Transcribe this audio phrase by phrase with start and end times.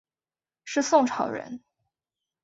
[0.65, 1.61] 是宋朝人。